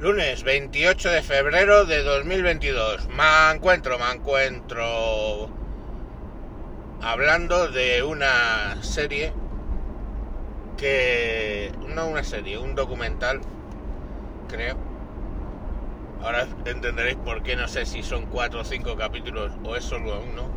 [0.00, 3.06] Lunes 28 de febrero de 2022.
[3.08, 5.50] Me encuentro, me encuentro
[7.02, 9.34] hablando de una serie
[10.78, 11.70] que...
[11.86, 13.42] No una serie, un documental,
[14.48, 14.78] creo.
[16.22, 20.22] Ahora entenderéis por qué no sé si son cuatro o cinco capítulos o es solo
[20.32, 20.48] uno.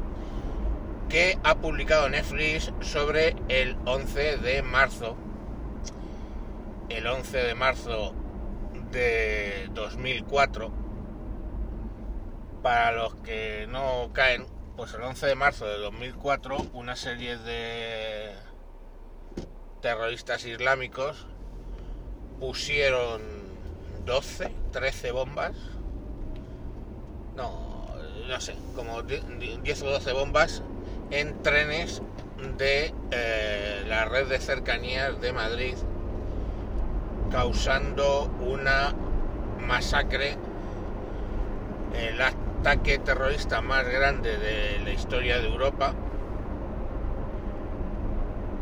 [1.10, 5.18] Que ha publicado Netflix sobre el 11 de marzo.
[6.88, 8.23] El 11 de marzo
[8.93, 10.71] de 2004.
[12.61, 14.46] Para los que no caen,
[14.78, 18.32] pues el 11 de marzo de 2004 una serie de
[19.82, 21.28] terroristas islámicos
[22.39, 23.21] pusieron
[24.06, 25.55] 12, 13 bombas.
[27.36, 27.88] No,
[28.28, 30.61] no sé, como 10 o 12 bombas
[31.11, 32.02] en trenes
[32.58, 35.75] de eh, la red de cercanías de Madrid
[37.33, 38.94] causando una
[39.67, 40.38] masacre,
[41.95, 45.95] el ataque terrorista más grande de la historia de Europa,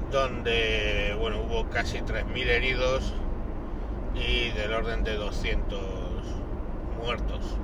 [0.10, 3.14] donde bueno, hubo casi 3.000 heridos
[4.16, 5.82] y del orden de 200
[7.04, 7.58] muertos.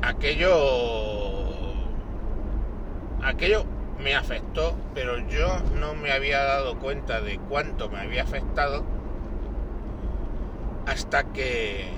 [0.00, 1.50] Aquello
[3.22, 3.64] aquello
[4.00, 8.84] me afectó, pero yo no me había dado cuenta de cuánto me había afectado
[10.86, 11.88] hasta que,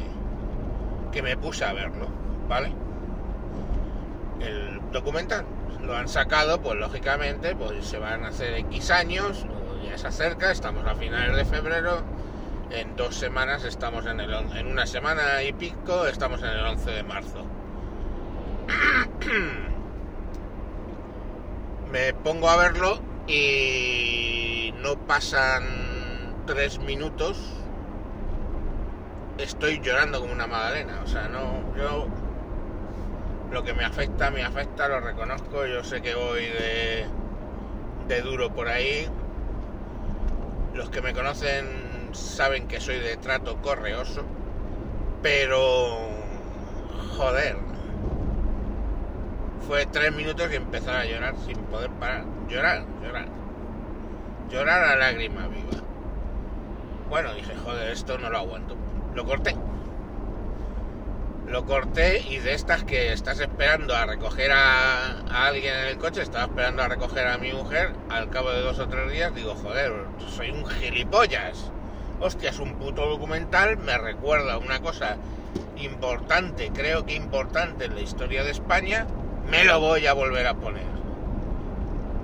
[1.13, 2.09] que me puse a verlo,
[2.49, 2.73] ¿vale?
[4.41, 5.47] El documental
[5.83, 9.47] lo han sacado, pues lógicamente, pues se van a hacer X años,
[9.85, 12.03] ya se acerca, estamos a finales de febrero,
[12.71, 16.91] en dos semanas estamos en el en una semana y pico estamos en el 11
[16.91, 17.47] de marzo.
[21.93, 22.99] me pongo a verlo
[23.29, 25.63] y no pasan
[26.47, 27.39] tres minutos.
[29.37, 31.03] Estoy llorando como una magdalena.
[31.05, 32.07] O sea, no, yo
[33.53, 35.67] lo que me afecta, me afecta, lo reconozco.
[35.67, 37.05] Yo sé que voy de,
[38.09, 39.07] de duro por ahí.
[40.73, 41.67] Los que me conocen
[42.13, 44.25] saben que soy de trato correoso.
[45.23, 46.09] Pero,
[47.19, 47.57] joder,
[49.67, 52.25] fue tres minutos y empezar a llorar sin poder parar.
[52.49, 53.27] Llorar, llorar.
[54.51, 55.83] Llorar a lágrima viva.
[57.09, 58.77] Bueno, dije, joder, esto no lo aguanto.
[59.15, 59.55] Lo corté.
[61.47, 65.99] Lo corté y de estas que estás esperando a recoger a, a, alguien en el
[65.99, 69.35] coche, estaba esperando a recoger a mi mujer, al cabo de dos o tres días
[69.35, 69.93] digo, joder,
[70.29, 71.71] soy un gilipollas.
[72.21, 75.17] Hostia, es un puto documental, me recuerda una cosa
[75.77, 79.07] importante, creo que importante en la historia de España,
[79.53, 80.87] me lo voy a volver a poner.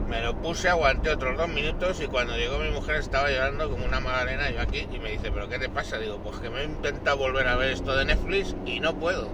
[0.08, 3.84] Me lo puse, aguanté otros dos minutos y cuando llegó mi mujer estaba llorando como
[3.84, 5.98] una magdalena yo aquí y me dice, pero ¿qué te pasa?
[5.98, 9.28] Digo, pues que me he intentado volver a ver esto de Netflix y no puedo.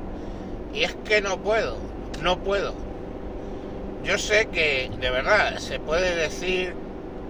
[0.75, 1.79] Y es que no puedo,
[2.21, 2.75] no puedo.
[4.03, 6.75] Yo sé que de verdad se puede decir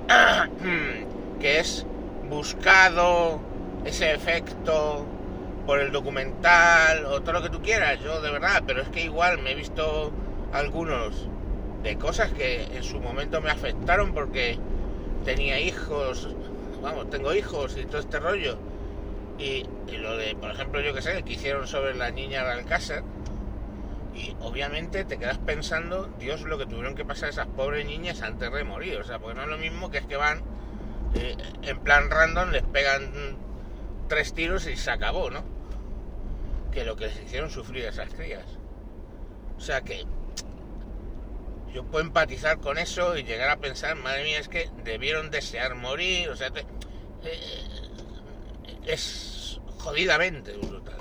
[1.40, 1.84] que es
[2.30, 3.38] buscado
[3.84, 5.04] ese efecto
[5.66, 9.02] por el documental o todo lo que tú quieras, yo de verdad, pero es que
[9.02, 10.10] igual me he visto
[10.54, 11.28] algunos
[11.82, 14.56] de cosas que en su momento me afectaron porque
[15.24, 16.28] tenía hijos,
[16.80, 18.56] vamos, tengo hijos y todo este rollo.
[19.38, 19.66] Y,
[19.98, 23.02] lo de, por ejemplo, yo que sé, que hicieron sobre la niña de Alcácer.
[24.14, 28.52] Y obviamente te quedas pensando, Dios, lo que tuvieron que pasar esas pobres niñas antes
[28.52, 28.98] de morir.
[28.98, 30.40] O sea, porque no es lo mismo que es que van
[31.14, 33.10] eh, en plan random, les pegan
[34.08, 35.42] tres tiros y se acabó, ¿no?
[36.70, 38.44] Que lo que les hicieron sufrir esas crías.
[39.56, 40.04] O sea que
[41.74, 45.74] yo puedo empatizar con eso y llegar a pensar, madre mía, es que debieron desear
[45.74, 47.64] morir, o sea, te, eh,
[48.86, 51.00] es jodidamente brutal.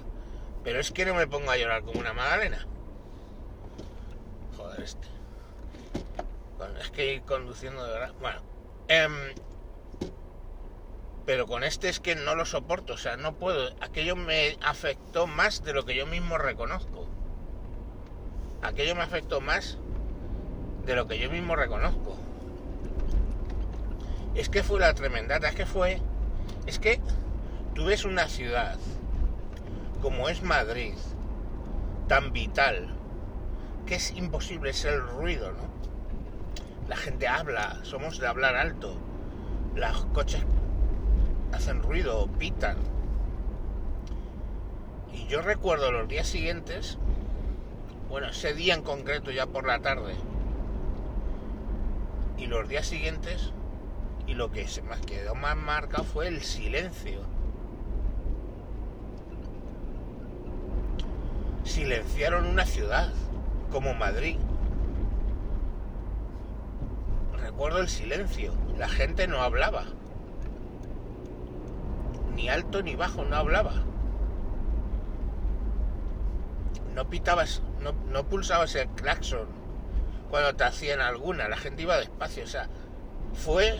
[0.63, 2.65] Pero es que no me pongo a llorar como una magdalena.
[4.57, 5.07] Joder, este.
[6.79, 8.13] Es que ir conduciendo de verdad.
[8.19, 8.41] Bueno,
[8.87, 9.35] eh,
[11.25, 13.75] pero con este es que no lo soporto, o sea, no puedo.
[13.79, 17.07] Aquello me afectó más de lo que yo mismo reconozco.
[18.61, 19.77] Aquello me afectó más
[20.85, 22.17] de lo que yo mismo reconozco.
[24.35, 26.01] Es que fue la tremendata, es que fue...
[26.65, 26.99] Es que
[27.73, 28.77] tú ves una ciudad
[30.01, 30.95] como es Madrid,
[32.07, 32.89] tan vital,
[33.85, 35.63] que es imposible ser el ruido, ¿no?
[36.89, 38.97] La gente habla, somos de hablar alto,
[39.75, 40.43] los coches
[41.53, 42.77] hacen ruido, pitan.
[45.13, 46.97] Y yo recuerdo los días siguientes,
[48.09, 50.15] bueno, ese día en concreto ya por la tarde,
[52.43, 53.53] y los días siguientes
[54.27, 57.21] y lo que se me quedó más marcado fue el silencio.
[61.63, 63.13] Silenciaron una ciudad
[63.71, 64.37] como Madrid.
[67.37, 69.85] Recuerdo el silencio, la gente no hablaba.
[72.35, 73.71] Ni alto ni bajo, no hablaba.
[76.93, 79.62] No pitabas, no, no pulsabas el claxon
[80.33, 82.67] cuando te hacían alguna, la gente iba despacio, o sea,
[83.35, 83.79] fue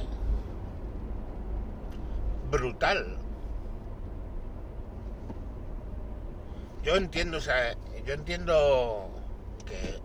[2.51, 3.17] brutal.
[6.83, 9.09] Yo entiendo, o sea, yo entiendo
[9.65, 10.00] que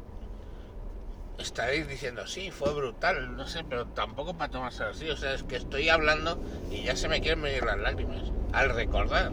[1.36, 5.10] estaréis diciendo, sí, fue brutal, no sé, pero tampoco para tomarse así.
[5.10, 8.70] O sea, es que estoy hablando y ya se me quieren venir las lágrimas al
[8.70, 9.32] recordar.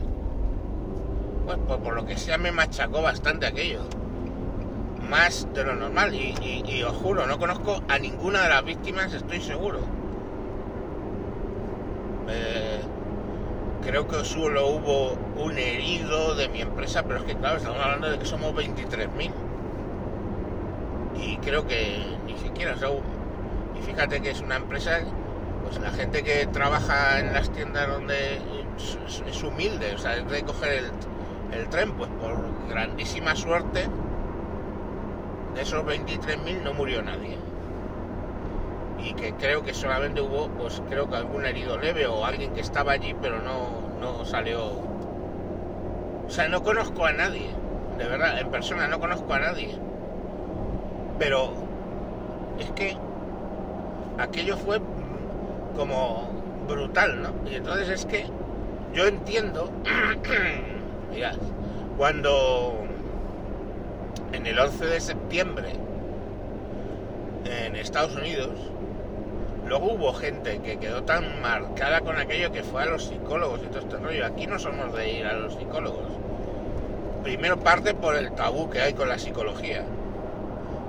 [1.45, 3.87] Pues, pues por lo que sea me machacó bastante aquello.
[5.09, 6.13] Más de lo normal.
[6.15, 6.35] Y,
[6.65, 9.79] y- os juro, no conozco a ninguna de las víctimas, estoy seguro.
[12.27, 12.79] Eh,
[13.83, 18.09] creo que solo hubo un herido de mi empresa, pero es que claro, estamos hablando
[18.09, 19.31] de que somos 23.000.
[21.21, 24.99] Y creo que ni siquiera, o sea, y fíjate que es una empresa,
[25.63, 28.41] pues la gente que trabaja en las tiendas donde
[29.27, 30.91] es, humilde, o sea, es de coger
[31.51, 32.37] el tren, pues por
[32.69, 33.87] grandísima suerte,
[35.55, 37.37] de esos 23.000 no murió nadie.
[39.01, 42.61] Y que creo que solamente hubo, pues creo que algún herido leve o alguien que
[42.61, 44.63] estaba allí, pero no, no salió.
[46.27, 47.49] O sea, no conozco a nadie,
[47.97, 49.69] de verdad, en persona no conozco a nadie.
[51.17, 51.53] Pero
[52.59, 52.97] es que
[54.17, 54.81] aquello fue
[55.75, 56.29] como
[56.67, 57.49] brutal, ¿no?
[57.49, 58.25] Y entonces es que
[58.93, 59.69] yo entiendo,
[61.11, 61.35] mirad,
[61.97, 62.85] cuando
[64.35, 65.69] en el 11 de septiembre
[67.45, 68.51] en Estados Unidos,
[69.65, 73.67] luego hubo gente que quedó tan marcada con aquello que fue a los psicólogos y
[73.67, 74.25] todo este rollo.
[74.25, 76.11] Aquí no somos de ir a los psicólogos.
[77.23, 79.83] Primero parte por el tabú que hay con la psicología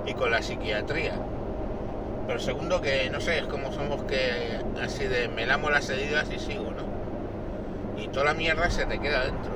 [0.05, 1.13] y con la psiquiatría.
[2.27, 6.27] Pero segundo que, no sé, es como somos que así de me lamo las heridas
[6.35, 8.01] y sigo, ¿no?
[8.01, 9.51] Y toda la mierda se te queda dentro.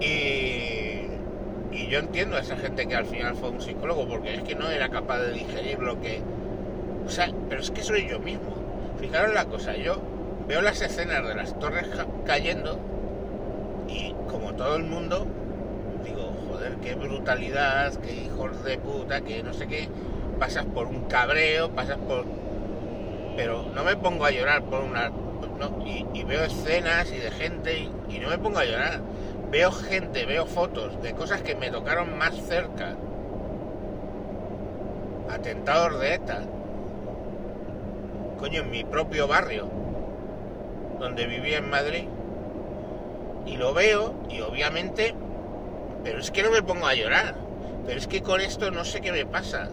[0.00, 0.79] Y,
[1.72, 4.54] y yo entiendo a esa gente que al final fue un psicólogo porque es que
[4.54, 6.22] no era capaz de digerir lo que...
[7.06, 8.62] O sea, pero es que soy yo mismo.
[8.98, 10.02] Fijaros la cosa, yo
[10.48, 12.78] veo las escenas de las torres ca- cayendo
[13.88, 15.26] y como todo el mundo
[16.04, 19.88] digo, joder, qué brutalidad, qué hijos de puta, que no sé qué,
[20.38, 22.26] pasas por un cabreo, pasas por...
[23.36, 25.10] Pero no me pongo a llorar por una...
[25.84, 29.02] y veo escenas y de gente y, y no me pongo a llorar.
[29.50, 32.96] Veo gente, veo fotos de cosas que me tocaron más cerca.
[35.28, 36.42] Atentados de ETA.
[38.38, 39.68] Coño, en mi propio barrio,
[40.98, 42.04] donde vivía en Madrid.
[43.46, 45.14] Y lo veo y obviamente
[46.02, 47.34] pero es que no me pongo a llorar.
[47.86, 49.68] Pero es que con esto no sé qué me pasa.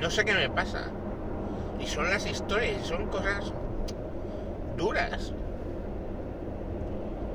[0.00, 0.90] No sé qué me pasa.
[1.80, 3.52] Y son las historias, son cosas
[4.76, 5.32] duras.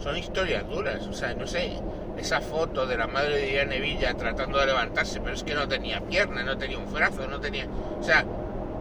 [0.08, 1.06] Son historias duras.
[1.08, 1.70] O sea, no sé,
[2.18, 5.68] esa foto de la madre de Irene Villa tratando de levantarse, pero es que no
[5.68, 7.68] tenía pierna, no tenía un brazo, no tenía...
[8.00, 8.24] O sea,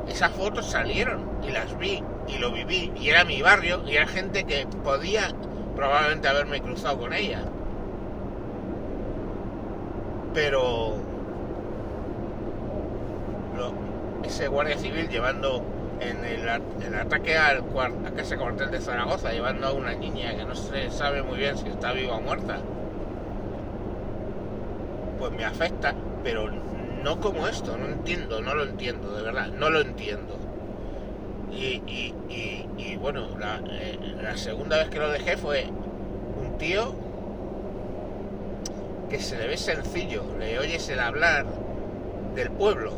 [0.08, 4.06] esas fotos salieron y las vi y lo viví y era mi barrio y era
[4.06, 5.32] gente que podía
[5.74, 7.40] probablemente haberme cruzado con ella
[10.32, 10.94] pero
[14.24, 15.64] ese guardia civil llevando
[16.00, 20.54] en el, ataque al a casa cuartel de Zaragoza llevando a una niña que no
[20.54, 22.58] se sabe muy bien si está viva o muerta.
[25.18, 29.70] Pues me afecta pero no como esto no entiendo no lo entiendo de verdad no
[29.70, 30.36] lo entiendo.
[31.50, 35.66] Y, bueno la, eh, la segunda vez que lo dejé fue
[36.38, 36.94] un tío
[39.08, 41.46] que se le ve sencillo, le oyes el hablar
[42.34, 42.92] del pueblo,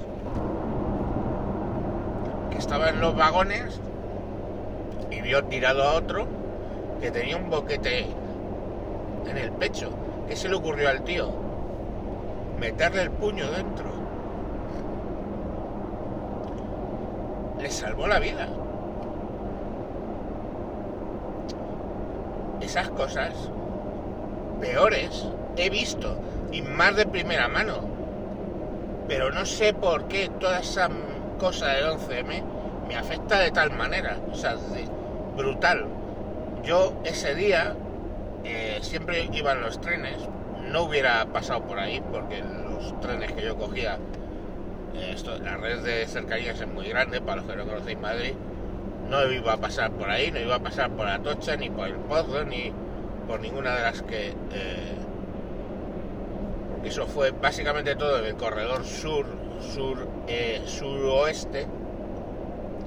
[2.59, 3.81] estaba en los vagones
[5.11, 6.27] y vio tirado a otro
[7.01, 8.07] que tenía un boquete
[9.29, 9.91] en el pecho.
[10.27, 11.31] ¿Qué se le ocurrió al tío?
[12.59, 13.87] Meterle el puño dentro.
[17.61, 18.49] Le salvó la vida.
[22.61, 23.33] Esas cosas
[24.61, 26.17] peores he visto
[26.51, 27.77] y más de primera mano.
[29.07, 30.89] Pero no sé por qué toda esa
[31.39, 32.43] cosa del 11M
[32.89, 34.19] me afecta de tal manera.
[34.31, 34.57] O sea,
[35.37, 35.87] brutal.
[36.65, 37.75] Yo ese día
[38.45, 40.17] eh, siempre iba en los trenes.
[40.71, 43.99] No hubiera pasado por ahí porque los trenes que yo cogía,
[44.95, 48.35] eh, esto, la red de cercanías es muy grande para los que no conocéis Madrid.
[49.09, 51.95] No iba a pasar por ahí, no iba a pasar por Atocha, ni por el
[51.95, 52.73] Pozo, ni,
[53.27, 54.29] por ninguna de las que...
[54.53, 54.95] Eh,
[56.85, 59.27] eso fue básicamente todo en el corredor sur,
[59.61, 61.67] sur, eh, suroeste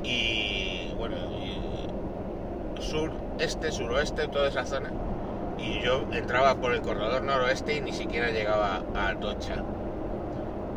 [0.03, 4.91] y bueno, y sur, este, suroeste, toda esa zona.
[5.57, 9.63] Y yo entraba por el corredor noroeste y ni siquiera llegaba a Atocha.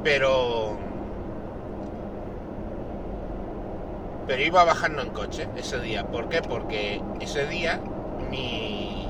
[0.02, 0.76] Pero
[4.26, 6.06] pero iba bajando en coche ese día.
[6.06, 6.42] ¿Por qué?
[6.42, 7.80] Porque ese día
[8.30, 9.06] mi,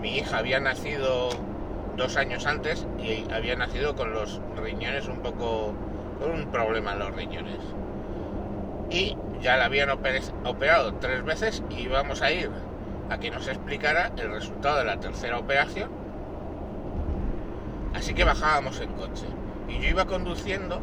[0.00, 1.30] mi hija había nacido
[1.96, 5.74] dos años antes y había nacido con los riñones un poco...
[6.26, 7.58] un problema en los riñones.
[8.90, 12.50] Y ya la habían operado tres veces y íbamos a ir
[13.08, 15.90] a que nos explicara el resultado de la tercera operación.
[17.94, 19.26] Así que bajábamos en coche.
[19.68, 20.80] Y yo iba conduciendo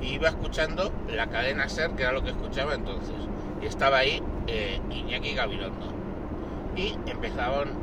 [0.00, 3.14] y iba escuchando la cadena SER, que era lo que escuchaba entonces.
[3.60, 5.92] Y estaba ahí eh, Iñaki Gabilondo.
[6.74, 6.96] Y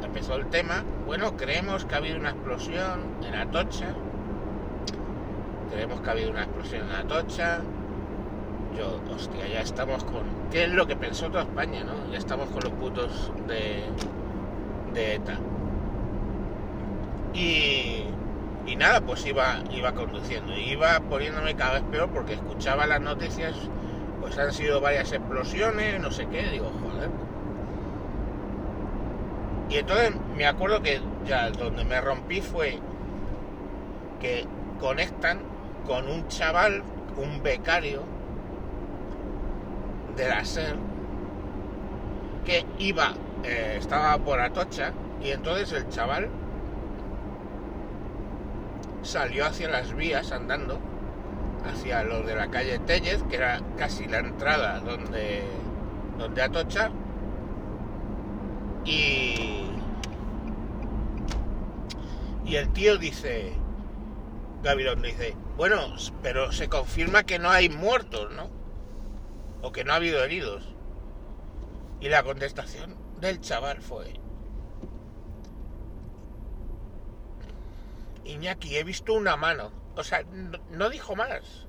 [0.04, 0.84] empezó el tema.
[1.06, 3.94] Bueno, creemos que ha habido una explosión en Atocha.
[5.72, 7.60] Creemos que ha habido una explosión en Atocha.
[8.78, 10.24] Yo, hostia, ya estamos con.
[10.52, 12.12] ¿Qué es lo que pensó toda España, no?
[12.12, 13.84] Ya estamos con los putos de.
[14.94, 15.38] de ETA.
[17.34, 18.06] Y
[18.70, 20.56] y nada, pues iba, iba conduciendo.
[20.56, 23.56] Iba poniéndome cada vez peor porque escuchaba las noticias,
[24.22, 27.10] pues han sido varias explosiones, no sé qué, digo, joder.
[29.70, 32.78] Y entonces me acuerdo que ya donde me rompí fue
[34.20, 34.46] que
[34.80, 35.40] conectan
[35.86, 36.84] con un chaval,
[37.18, 38.04] un becario
[40.16, 40.76] de la SER,
[42.46, 46.30] que iba, eh, estaba por Atocha, y entonces el chaval
[49.02, 50.80] salió hacia las vías andando,
[51.66, 55.44] hacia lo de la calle Tellez, que era casi la entrada donde,
[56.18, 56.92] donde Atocha,
[58.86, 59.66] y,
[62.46, 63.54] y el tío dice,
[64.64, 68.50] Gavirón dice, bueno, pero se confirma que no hay muertos, ¿no?
[69.62, 70.64] O que no ha habido heridos.
[72.00, 74.14] Y la contestación del chaval fue,
[78.24, 79.74] Iñaki, he visto una mano.
[79.98, 80.24] O sea,
[80.72, 81.68] no, dijo más.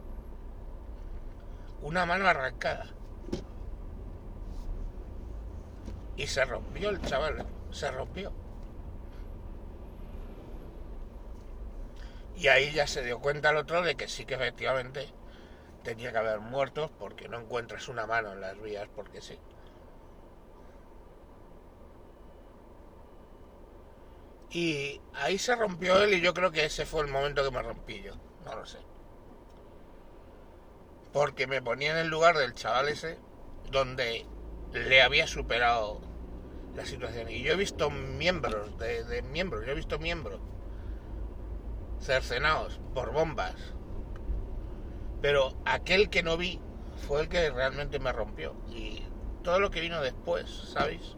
[1.82, 2.87] Una mano arrancada.
[6.16, 8.32] Y se rompió el chaval, se rompió.
[12.40, 15.06] Y ahí ya se dio cuenta el otro de que sí que efectivamente
[15.85, 19.38] tenía que haber muertos porque no encuentras una mano en las vías porque sí.
[24.49, 27.61] Y ahí se rompió él y yo creo que ese fue el momento que me
[27.61, 28.14] rompí yo.
[28.47, 28.78] No lo sé.
[31.12, 33.18] Porque me ponía en el lugar del chaval ese
[33.70, 34.25] donde
[34.73, 36.00] le había superado
[36.75, 37.28] la situación.
[37.28, 40.40] Y yo he visto miembros, de, miembros, yo he visto miembros
[42.00, 43.54] cercenados por bombas.
[45.21, 46.61] Pero aquel que no vi
[47.07, 48.54] fue el que realmente me rompió.
[48.71, 49.02] Y
[49.42, 51.16] todo lo que vino después, ¿sabéis?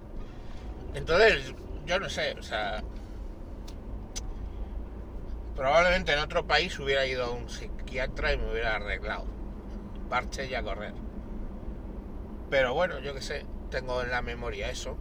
[0.95, 1.55] Entonces,
[1.87, 2.83] yo no sé, o sea,
[5.57, 9.27] Probablemente en otro país hubiera ido a un psiquiatra y me hubiera arreglado.
[10.09, 10.95] Parche y a correr.
[12.49, 14.97] Pero bueno, yo que sé, tengo en la memoria eso.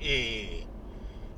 [0.00, 0.66] Y,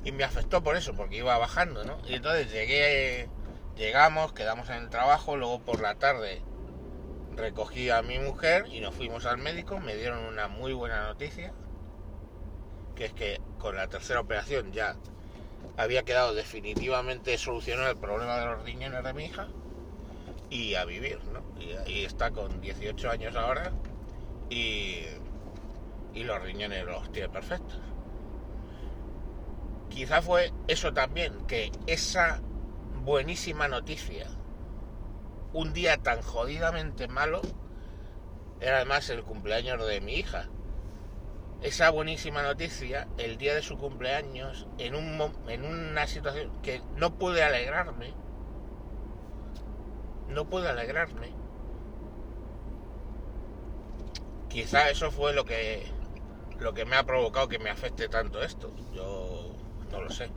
[0.07, 1.97] y me afectó por eso, porque iba bajando, ¿no?
[2.07, 3.27] Y entonces llegué,
[3.75, 6.41] llegamos, quedamos en el trabajo, luego por la tarde
[7.35, 11.51] recogí a mi mujer y nos fuimos al médico, me dieron una muy buena noticia,
[12.95, 14.95] que es que con la tercera operación ya
[15.75, 19.49] había quedado definitivamente solucionado el problema de los riñones de mi hija
[20.49, 21.43] y a vivir, ¿no?
[21.59, 23.73] Y ahí está con 18 años ahora
[24.49, 25.03] y,
[26.13, 27.77] y los riñones los tiene perfectos.
[29.97, 32.39] Quizá fue eso también, que esa
[33.03, 34.27] buenísima noticia,
[35.53, 37.41] un día tan jodidamente malo,
[38.59, 40.49] era además el cumpleaños de mi hija
[41.63, 47.15] esa buenísima noticia el día de su cumpleaños en, un, en una situación que no
[47.15, 48.13] pude alegrarme.
[50.29, 51.31] No pude alegrarme.
[54.47, 55.87] Quizá eso fue lo que
[56.59, 58.71] lo que me ha provocado que me afecte tanto esto.
[58.93, 59.36] Yo
[59.91, 60.29] no lo sé.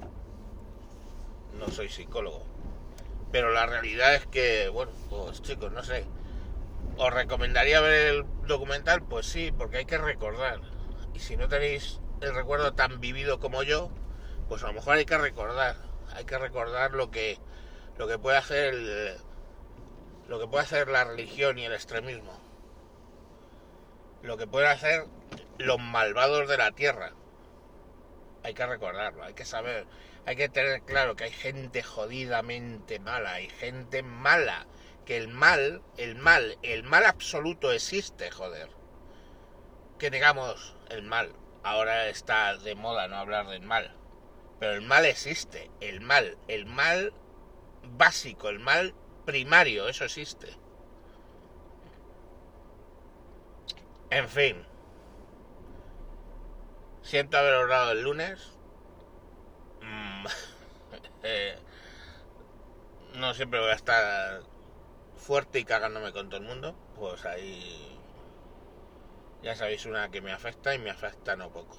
[1.59, 2.45] No soy psicólogo.
[3.33, 6.05] Pero la realidad es que, bueno, pues chicos, no sé.
[6.97, 9.03] ¿Os recomendaría ver el documental?
[9.03, 10.61] Pues sí, porque hay que recordar
[11.15, 13.91] y si no tenéis el recuerdo tan vivido como yo,
[14.49, 15.77] pues a lo mejor hay que recordar,
[16.15, 17.39] hay que recordar lo que
[17.99, 19.19] lo que puede hacer
[20.29, 22.39] lo que puede hacer la religión y el extremismo.
[24.23, 25.07] Lo que pueden hacer
[25.59, 27.13] los malvados de la tierra.
[28.43, 29.87] Hay que recordarlo, hay que saber,
[30.27, 34.67] hay que tener claro que hay gente jodidamente mala, hay gente mala,
[35.05, 38.69] que el mal, el mal, el mal absoluto existe, joder.
[39.99, 41.33] Que digamos el mal,
[41.63, 43.95] ahora está de moda no hablar del mal,
[44.59, 47.13] pero el mal existe, el mal, el mal
[47.83, 48.95] básico, el mal
[49.25, 50.49] primario, eso existe.
[54.11, 54.70] En fin.
[57.11, 58.39] Siento haber hablado el lunes.
[59.83, 60.27] Mm,
[61.25, 61.59] eh,
[63.17, 64.43] no siempre voy a estar
[65.17, 66.77] fuerte y cagándome con todo el mundo.
[66.95, 67.99] Pues ahí
[69.43, 71.77] ya sabéis una que me afecta y me afecta no poco.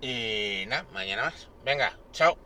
[0.00, 1.46] Y nada, mañana más.
[1.64, 2.36] Venga, chao.